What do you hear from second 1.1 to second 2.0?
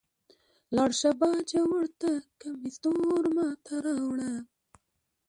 باجوړ